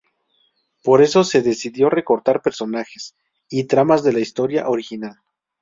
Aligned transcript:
Por 0.83 1.03
eso 1.03 1.23
se 1.23 1.43
decidió 1.43 1.91
recortar 1.91 2.41
personajes, 2.41 3.13
y 3.51 3.65
tramas 3.65 4.01
de 4.03 4.13
la 4.13 4.19
historia 4.19 4.67
original. 4.67 5.17